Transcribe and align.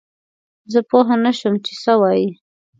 زه 0.71 0.79
پوه 0.89 1.11
نه 1.25 1.31
شوم 1.37 1.55
چې 1.65 1.73
څه 1.83 1.93
وايي؟ 2.01 2.27